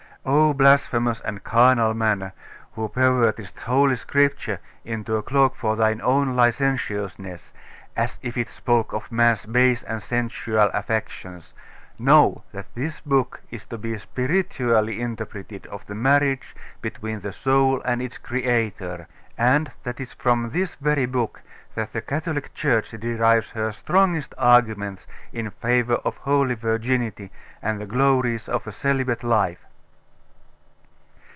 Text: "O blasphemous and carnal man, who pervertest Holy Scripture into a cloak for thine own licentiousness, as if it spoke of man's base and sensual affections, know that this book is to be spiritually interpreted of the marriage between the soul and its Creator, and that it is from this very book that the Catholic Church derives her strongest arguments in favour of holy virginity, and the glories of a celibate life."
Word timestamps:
"O 0.23 0.53
blasphemous 0.53 1.19
and 1.21 1.43
carnal 1.43 1.95
man, 1.95 2.31
who 2.73 2.87
pervertest 2.89 3.57
Holy 3.61 3.95
Scripture 3.95 4.59
into 4.85 5.15
a 5.15 5.23
cloak 5.23 5.55
for 5.55 5.75
thine 5.75 5.99
own 5.99 6.35
licentiousness, 6.35 7.51
as 7.95 8.19
if 8.21 8.37
it 8.37 8.47
spoke 8.47 8.93
of 8.93 9.11
man's 9.11 9.47
base 9.47 9.81
and 9.81 9.99
sensual 9.99 10.69
affections, 10.75 11.55
know 11.97 12.43
that 12.51 12.67
this 12.75 12.99
book 12.99 13.41
is 13.49 13.65
to 13.65 13.79
be 13.79 13.97
spiritually 13.97 15.01
interpreted 15.01 15.65
of 15.65 15.87
the 15.87 15.95
marriage 15.95 16.55
between 16.83 17.21
the 17.21 17.33
soul 17.33 17.81
and 17.81 17.99
its 17.99 18.19
Creator, 18.19 19.07
and 19.39 19.71
that 19.81 19.99
it 19.99 20.03
is 20.03 20.13
from 20.13 20.51
this 20.51 20.75
very 20.75 21.07
book 21.07 21.41
that 21.73 21.93
the 21.93 22.01
Catholic 22.01 22.53
Church 22.53 22.91
derives 22.91 23.49
her 23.49 23.71
strongest 23.71 24.35
arguments 24.37 25.07
in 25.33 25.49
favour 25.49 25.95
of 26.05 26.17
holy 26.17 26.53
virginity, 26.53 27.31
and 27.59 27.81
the 27.81 27.87
glories 27.87 28.47
of 28.47 28.67
a 28.67 28.71
celibate 28.71 29.23
life." 29.23 29.65